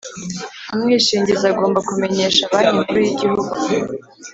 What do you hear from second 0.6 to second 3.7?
Umwishingizi agomba kumenyesha Banki Nkuru y’Igihugu